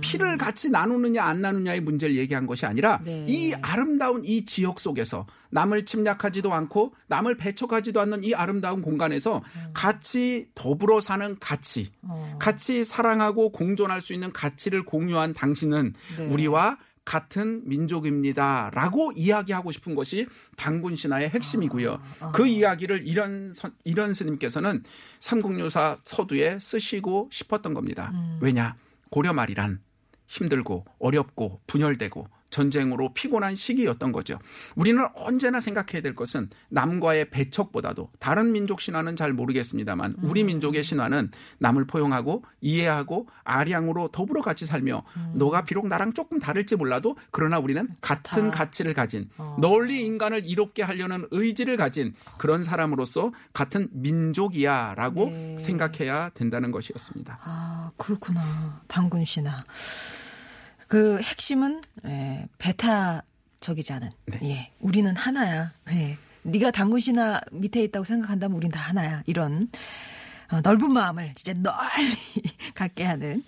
[0.00, 3.24] 피를 같이 나누느냐 안 나누냐의 문제를 얘기한 것이 아니라 네.
[3.28, 10.46] 이 아름다운 이 지역 속에서 남을 침략하지도 않고 남을 배척하지도 않는 이 아름다운 공간에서 같이
[10.54, 12.36] 더불어 사는 가치, 어.
[12.40, 16.26] 같이 사랑하고 공존할 수 있는 가치를 공유한 당신은 네.
[16.26, 22.00] 우리와 같은 민족입니다 라고 이야기하고 싶은 것이 단군 신화의 핵심이고요.
[22.20, 24.84] 아, 그 이야기를 이런 선- 이런 스님께서는
[25.18, 28.10] 삼국유사 서두에 쓰시고 싶었던 겁니다.
[28.14, 28.38] 음.
[28.40, 28.76] 왜냐
[29.10, 29.80] 고려 말이란
[30.26, 34.38] 힘들고 어렵고 분열되고 전쟁으로 피곤한 시기였던 거죠.
[34.76, 41.32] 우리는 언제나 생각해야 될 것은 남과의 배척보다도 다른 민족 신화는 잘 모르겠습니다만 우리 민족의 신화는
[41.58, 45.02] 남을 포용하고 이해하고 아량으로 더불어 같이 살며
[45.34, 51.26] 너가 비록 나랑 조금 다를지 몰라도 그러나 우리는 같은 가치를 가진 널리 인간을 이롭게 하려는
[51.30, 55.58] 의지를 가진 그런 사람으로서 같은 민족이야라고 네.
[55.58, 57.38] 생각해야 된다는 것이었습니다.
[57.42, 58.82] 아, 그렇구나.
[58.86, 59.64] 당군 씨나.
[60.92, 64.10] 그 핵심은 예, 배타적이지 않은.
[64.26, 64.38] 네.
[64.42, 64.70] 예.
[64.78, 65.72] 우리는 하나야.
[65.90, 66.18] 예.
[66.42, 69.22] 네가 당군 씨나 밑에 있다고 생각한다면 우린 다 하나야.
[69.24, 69.70] 이런
[70.50, 72.12] 어, 넓은 마음을 진짜 널리
[72.76, 73.42] 갖게 하는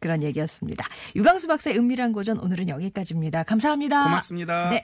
[0.00, 0.84] 그런 얘기였습니다.
[1.14, 3.44] 유광수 박사의 은밀한 고전 오늘은 여기까지입니다.
[3.44, 4.02] 감사합니다.
[4.02, 4.68] 고맙습니다.
[4.70, 4.76] 네.